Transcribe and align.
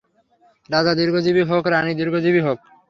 রাজা 0.69 0.93
দীর্ঘজীবী 0.99 1.43
হোক, 1.49 1.63
রাণী 1.67 1.93
দীর্ঘজীবী 1.95 2.41
হোক। 2.41 2.57